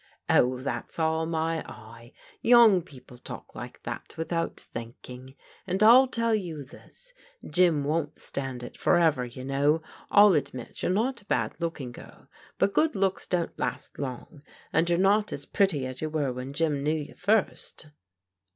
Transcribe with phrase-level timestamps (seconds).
[0.27, 2.11] "Oh, that's all my eye;
[2.41, 5.35] young people talk like that without thinking.
[5.67, 7.13] And I tell you this,
[7.47, 9.83] Jim won't stand it forever, you know.
[10.09, 12.27] I'll admit you're not a bad look ing girl,
[12.57, 14.41] but good looks don't last long,
[14.73, 17.85] and you're not as pretty as you were when Jim knew you first."